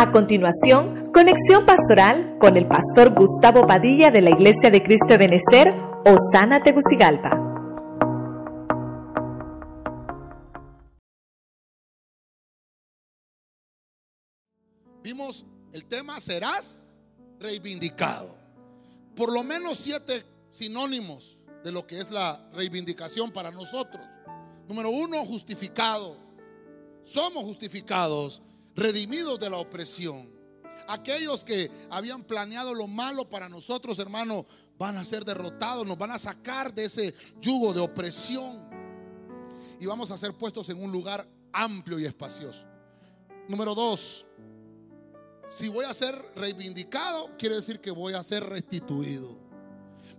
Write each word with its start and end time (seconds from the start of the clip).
A 0.00 0.12
continuación, 0.12 1.12
conexión 1.12 1.66
pastoral 1.66 2.38
con 2.38 2.56
el 2.56 2.66
pastor 2.66 3.12
Gustavo 3.12 3.66
Padilla 3.66 4.10
de 4.10 4.22
la 4.22 4.30
Iglesia 4.30 4.70
de 4.70 4.82
Cristo 4.82 5.08
de 5.08 5.18
Benecer, 5.18 5.74
Osana 6.06 6.62
Tegucigalpa. 6.62 7.38
Vimos 15.02 15.44
el 15.74 15.84
tema 15.84 16.18
serás 16.18 16.82
reivindicado. 17.38 18.34
Por 19.14 19.30
lo 19.30 19.44
menos 19.44 19.76
siete 19.76 20.24
sinónimos 20.48 21.38
de 21.62 21.72
lo 21.72 21.86
que 21.86 22.00
es 22.00 22.10
la 22.10 22.48
reivindicación 22.54 23.32
para 23.32 23.50
nosotros. 23.50 24.02
Número 24.66 24.88
uno, 24.88 25.26
justificado. 25.26 26.16
Somos 27.02 27.44
justificados 27.44 28.40
redimidos 28.74 29.38
de 29.38 29.50
la 29.50 29.56
opresión. 29.56 30.30
Aquellos 30.88 31.44
que 31.44 31.70
habían 31.90 32.24
planeado 32.24 32.74
lo 32.74 32.86
malo 32.86 33.28
para 33.28 33.48
nosotros, 33.48 33.98
hermano, 33.98 34.46
van 34.78 34.96
a 34.96 35.04
ser 35.04 35.24
derrotados, 35.24 35.86
nos 35.86 35.98
van 35.98 36.12
a 36.12 36.18
sacar 36.18 36.72
de 36.74 36.86
ese 36.86 37.14
yugo 37.40 37.74
de 37.74 37.80
opresión 37.80 38.68
y 39.78 39.86
vamos 39.86 40.10
a 40.10 40.18
ser 40.18 40.34
puestos 40.34 40.68
en 40.68 40.82
un 40.82 40.90
lugar 40.90 41.26
amplio 41.52 41.98
y 41.98 42.04
espacioso. 42.04 42.66
Número 43.48 43.74
dos, 43.74 44.26
si 45.48 45.68
voy 45.68 45.84
a 45.84 45.92
ser 45.92 46.14
reivindicado, 46.36 47.36
quiere 47.36 47.56
decir 47.56 47.80
que 47.80 47.90
voy 47.90 48.12
a 48.14 48.22
ser 48.22 48.44
restituido. 48.44 49.49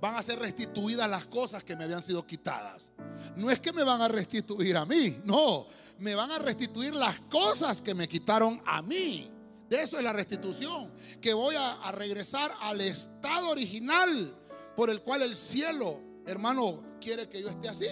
Van 0.00 0.14
a 0.14 0.22
ser 0.22 0.38
restituidas 0.38 1.08
las 1.08 1.26
cosas 1.26 1.62
que 1.62 1.76
me 1.76 1.84
habían 1.84 2.02
sido 2.02 2.26
quitadas. 2.26 2.92
No 3.36 3.50
es 3.50 3.60
que 3.60 3.72
me 3.72 3.84
van 3.84 4.00
a 4.00 4.08
restituir 4.08 4.76
a 4.76 4.86
mí, 4.86 5.18
no, 5.24 5.66
me 5.98 6.14
van 6.14 6.30
a 6.30 6.38
restituir 6.38 6.94
las 6.94 7.20
cosas 7.20 7.82
que 7.82 7.94
me 7.94 8.08
quitaron 8.08 8.60
a 8.64 8.80
mí. 8.80 9.30
De 9.68 9.82
eso 9.82 9.98
es 9.98 10.04
la 10.04 10.12
restitución, 10.12 10.92
que 11.20 11.32
voy 11.32 11.54
a, 11.56 11.92
regresar 11.92 12.52
al 12.60 12.80
estado 12.80 13.50
original 13.50 14.36
por 14.74 14.90
el 14.90 15.00
cual 15.02 15.22
el 15.22 15.36
cielo, 15.36 16.00
hermano, 16.26 16.98
quiere 17.00 17.28
que 17.28 17.40
yo 17.40 17.50
esté 17.50 17.68
así. 17.68 17.86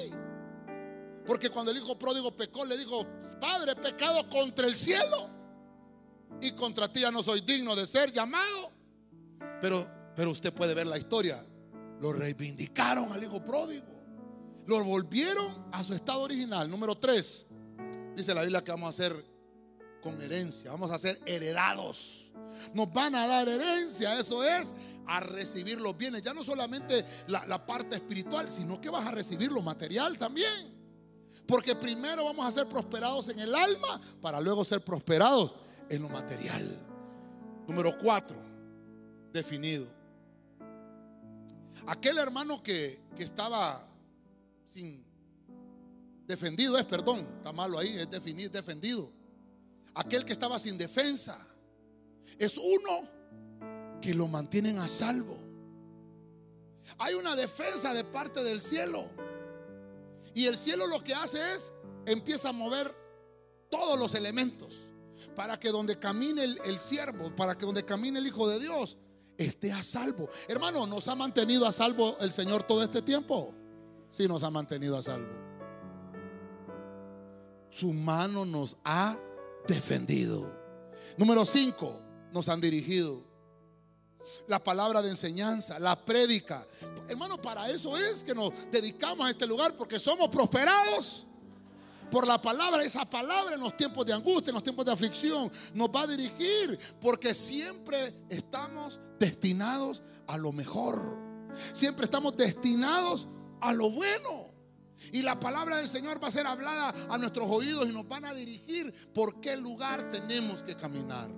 Porque 1.24 1.50
cuando 1.50 1.70
el 1.70 1.76
hijo 1.76 1.96
pródigo 1.96 2.34
pecó, 2.34 2.64
le 2.64 2.76
dijo, 2.76 3.06
Padre, 3.40 3.76
pecado 3.76 4.28
contra 4.28 4.66
el 4.66 4.74
cielo 4.74 5.30
y 6.40 6.52
contra 6.52 6.92
ti 6.92 7.00
ya 7.00 7.10
no 7.10 7.22
soy 7.22 7.42
digno 7.42 7.76
de 7.76 7.86
ser 7.86 8.10
llamado. 8.10 8.72
Pero, 9.60 9.88
pero 10.16 10.30
usted 10.30 10.52
puede 10.52 10.74
ver 10.74 10.86
la 10.86 10.98
historia. 10.98 11.44
Lo 12.00 12.12
reivindicaron 12.12 13.12
al 13.12 13.22
hijo 13.22 13.42
pródigo. 13.44 13.86
Lo 14.66 14.82
volvieron 14.84 15.66
a 15.72 15.82
su 15.82 15.94
estado 15.94 16.20
original. 16.20 16.70
Número 16.70 16.96
tres, 16.96 17.46
Dice 18.18 18.34
la 18.34 18.42
Biblia 18.42 18.64
que 18.64 18.72
vamos 18.72 18.88
a 18.88 18.92
ser 18.92 19.24
con 20.02 20.20
herencia, 20.20 20.72
vamos 20.72 20.90
a 20.90 20.98
ser 20.98 21.20
heredados. 21.24 22.32
Nos 22.74 22.92
van 22.92 23.14
a 23.14 23.28
dar 23.28 23.48
herencia, 23.48 24.18
eso 24.18 24.42
es 24.42 24.74
a 25.06 25.20
recibir 25.20 25.80
los 25.80 25.96
bienes. 25.96 26.22
Ya 26.22 26.34
no 26.34 26.42
solamente 26.42 27.04
la, 27.28 27.46
la 27.46 27.64
parte 27.64 27.94
espiritual, 27.94 28.50
sino 28.50 28.80
que 28.80 28.90
vas 28.90 29.06
a 29.06 29.12
recibir 29.12 29.52
lo 29.52 29.62
material 29.62 30.18
también. 30.18 30.76
Porque 31.46 31.76
primero 31.76 32.24
vamos 32.24 32.44
a 32.44 32.50
ser 32.50 32.68
prosperados 32.68 33.28
en 33.28 33.38
el 33.38 33.54
alma 33.54 34.00
para 34.20 34.40
luego 34.40 34.64
ser 34.64 34.80
prosperados 34.80 35.54
en 35.88 36.02
lo 36.02 36.08
material. 36.08 36.76
Número 37.68 37.96
cuatro, 38.02 38.36
definido. 39.32 39.97
Aquel 41.86 42.18
hermano 42.18 42.62
que, 42.62 43.00
que 43.16 43.24
estaba 43.24 43.86
sin 44.72 45.08
Defendido 46.28 46.76
es, 46.76 46.84
perdón, 46.84 47.26
está 47.38 47.52
malo 47.52 47.78
ahí, 47.78 47.96
es 47.96 48.10
definir, 48.10 48.50
defendido. 48.50 49.10
Aquel 49.94 50.26
que 50.26 50.34
estaba 50.34 50.58
sin 50.58 50.76
defensa 50.76 51.38
es 52.38 52.58
uno 52.58 53.08
que 54.02 54.12
lo 54.12 54.28
mantienen 54.28 54.78
a 54.78 54.88
salvo. 54.88 55.38
Hay 56.98 57.14
una 57.14 57.34
defensa 57.34 57.94
de 57.94 58.04
parte 58.04 58.44
del 58.44 58.60
cielo. 58.60 59.06
Y 60.34 60.44
el 60.44 60.58
cielo 60.58 60.86
lo 60.86 61.02
que 61.02 61.14
hace 61.14 61.54
es, 61.54 61.72
empieza 62.04 62.50
a 62.50 62.52
mover 62.52 62.94
todos 63.70 63.98
los 63.98 64.14
elementos 64.14 64.86
para 65.34 65.58
que 65.58 65.70
donde 65.70 65.98
camine 65.98 66.44
el, 66.44 66.60
el 66.66 66.78
siervo, 66.78 67.34
para 67.34 67.56
que 67.56 67.64
donde 67.64 67.86
camine 67.86 68.18
el 68.18 68.26
Hijo 68.26 68.46
de 68.50 68.60
Dios, 68.60 68.98
esté 69.38 69.72
a 69.72 69.82
salvo. 69.82 70.28
Hermano, 70.48 70.86
¿nos 70.86 71.08
ha 71.08 71.14
mantenido 71.14 71.66
a 71.66 71.72
salvo 71.72 72.18
el 72.20 72.30
Señor 72.30 72.64
todo 72.64 72.82
este 72.82 73.00
tiempo? 73.00 73.54
Sí, 74.10 74.28
nos 74.28 74.42
ha 74.42 74.50
mantenido 74.50 74.96
a 74.96 75.02
salvo 75.02 75.48
su 77.78 77.92
mano 77.92 78.44
nos 78.44 78.76
ha 78.84 79.16
defendido. 79.66 80.52
Número 81.16 81.44
cinco, 81.44 82.00
nos 82.32 82.48
han 82.48 82.60
dirigido. 82.60 83.24
La 84.46 84.62
palabra 84.62 85.00
de 85.00 85.10
enseñanza, 85.10 85.78
la 85.78 86.04
prédica. 86.04 86.66
Hermano, 87.08 87.40
para 87.40 87.70
eso 87.70 87.96
es 87.96 88.24
que 88.24 88.34
nos 88.34 88.52
dedicamos 88.70 89.26
a 89.26 89.30
este 89.30 89.46
lugar, 89.46 89.76
porque 89.76 89.98
somos 89.98 90.28
prosperados 90.28 91.26
por 92.10 92.26
la 92.26 92.40
palabra. 92.40 92.82
Esa 92.82 93.08
palabra 93.08 93.54
en 93.54 93.60
los 93.60 93.76
tiempos 93.76 94.04
de 94.06 94.12
angustia, 94.12 94.50
en 94.50 94.54
los 94.54 94.62
tiempos 94.62 94.84
de 94.84 94.92
aflicción, 94.92 95.50
nos 95.74 95.88
va 95.88 96.02
a 96.02 96.06
dirigir, 96.06 96.78
porque 97.00 97.34
siempre 97.34 98.14
estamos 98.28 99.00
destinados 99.18 100.02
a 100.26 100.36
lo 100.36 100.52
mejor. 100.52 101.16
Siempre 101.72 102.04
estamos 102.04 102.36
destinados 102.36 103.28
a 103.60 103.72
lo 103.72 103.90
bueno. 103.90 104.48
Y 105.12 105.22
la 105.22 105.38
palabra 105.38 105.76
del 105.76 105.88
Señor 105.88 106.22
va 106.22 106.28
a 106.28 106.30
ser 106.30 106.46
hablada 106.46 106.92
a 107.08 107.18
nuestros 107.18 107.48
oídos 107.48 107.88
y 107.88 107.92
nos 107.92 108.06
van 108.08 108.24
a 108.24 108.34
dirigir 108.34 108.92
por 109.14 109.40
qué 109.40 109.56
lugar 109.56 110.10
tenemos 110.10 110.62
que 110.62 110.74
caminar. 110.74 111.30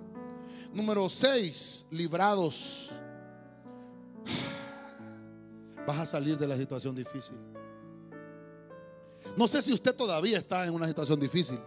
Número 0.73 1.09
6, 1.09 1.87
librados. 1.91 2.91
Vas 5.87 5.97
a 5.97 6.05
salir 6.05 6.37
de 6.37 6.47
la 6.47 6.55
situación 6.55 6.95
difícil. 6.95 7.37
No 9.37 9.47
sé 9.47 9.61
si 9.61 9.73
usted 9.73 9.95
todavía 9.95 10.37
está 10.37 10.65
en 10.65 10.73
una 10.73 10.87
situación 10.87 11.19
difícil, 11.19 11.59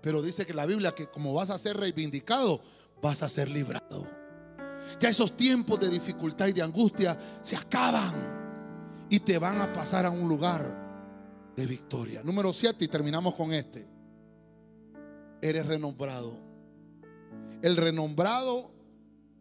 pero 0.00 0.22
dice 0.22 0.46
que 0.46 0.54
la 0.54 0.66
Biblia 0.66 0.92
que 0.92 1.06
como 1.06 1.34
vas 1.34 1.50
a 1.50 1.58
ser 1.58 1.76
reivindicado, 1.76 2.60
vas 3.00 3.22
a 3.22 3.28
ser 3.28 3.48
librado. 3.48 4.06
Ya 5.00 5.08
esos 5.08 5.36
tiempos 5.36 5.80
de 5.80 5.88
dificultad 5.88 6.46
y 6.46 6.52
de 6.52 6.62
angustia 6.62 7.16
se 7.40 7.56
acaban 7.56 9.06
y 9.08 9.20
te 9.20 9.38
van 9.38 9.60
a 9.60 9.72
pasar 9.72 10.06
a 10.06 10.10
un 10.10 10.28
lugar 10.28 11.52
de 11.56 11.66
victoria. 11.66 12.22
Número 12.22 12.52
7 12.52 12.84
y 12.84 12.88
terminamos 12.88 13.34
con 13.34 13.52
este. 13.52 13.86
Eres 15.40 15.66
renombrado. 15.66 16.38
El 17.62 17.76
renombrado 17.76 18.72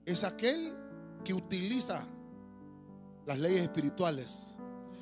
es 0.05 0.23
aquel 0.23 0.75
que 1.23 1.33
utiliza 1.33 2.05
las 3.25 3.39
leyes 3.39 3.61
espirituales 3.61 4.55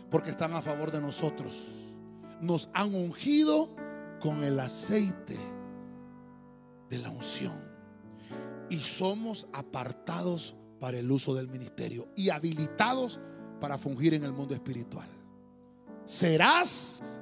porque 0.09 0.31
están 0.31 0.53
a 0.53 0.61
favor 0.61 0.91
de 0.91 1.01
nosotros. 1.01 1.88
Nos 2.41 2.69
han 2.73 2.95
ungido 2.95 3.69
con 4.21 4.43
el 4.43 4.59
aceite 4.59 5.37
de 6.89 6.97
la 6.97 7.09
unción 7.09 7.59
y 8.69 8.77
somos 8.77 9.47
apartados 9.53 10.55
para 10.79 10.97
el 10.97 11.11
uso 11.11 11.35
del 11.35 11.47
ministerio 11.47 12.07
y 12.15 12.29
habilitados 12.29 13.19
para 13.59 13.77
fungir 13.77 14.13
en 14.13 14.23
el 14.23 14.31
mundo 14.31 14.53
espiritual 14.53 15.09
serás 16.09 17.21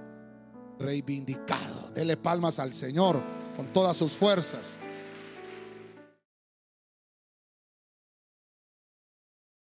reivindicado. 0.79 1.91
Dele 1.94 2.16
palmas 2.16 2.57
al 2.57 2.73
Señor 2.73 3.22
con 3.57 3.67
todas 3.67 3.97
sus 3.97 4.13
fuerzas. 4.13 4.77